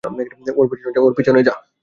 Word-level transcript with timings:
ওর 0.99 1.13
পিছনে 1.17 1.39
যা। 1.43 1.55